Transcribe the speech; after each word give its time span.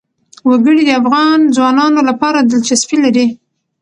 وګړي 0.49 0.81
د 0.85 0.89
افغان 1.01 1.39
ځوانانو 1.55 1.99
لپاره 2.09 2.39
دلچسپي 2.51 2.97
لري. 3.05 3.25